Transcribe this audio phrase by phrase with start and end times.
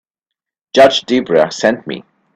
[0.75, 2.03] Judge Debra sent me.